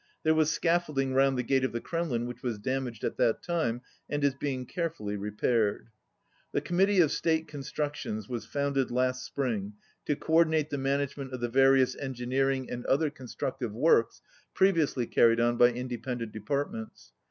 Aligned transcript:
There 0.23 0.33
was 0.33 0.49
scaffolding 0.49 1.13
round 1.13 1.37
the 1.37 1.43
gate 1.43 1.63
of 1.63 1.73
the 1.73 1.79
Kremlin 1.79 2.25
which 2.25 2.41
was 2.41 2.57
damaged 2.57 3.03
at 3.03 3.17
that 3.17 3.43
time 3.43 3.81
and 4.09 4.23
is 4.23 4.33
being 4.33 4.65
carefully 4.65 5.15
repaired. 5.15 5.89
The 6.53 6.61
Committee 6.61 6.99
of 7.01 7.11
State 7.11 7.47
Constructions 7.47 8.27
was 8.27 8.43
founded 8.43 8.89
last 8.89 9.23
spring 9.23 9.73
to 10.07 10.15
co 10.15 10.33
ordinate 10.33 10.71
the 10.71 10.79
manage 10.79 11.17
ment 11.17 11.33
of 11.33 11.39
the 11.39 11.49
various 11.49 11.95
engineering 11.95 12.67
and 12.67 12.83
other 12.87 13.11
con 13.11 13.25
96 13.27 13.35
structive 13.35 13.73
works 13.73 14.23
previously 14.55 15.05
carried 15.05 15.39
on 15.39 15.55
by 15.57 15.71
independ 15.71 16.23
ent 16.23 16.31
departments. 16.31 17.11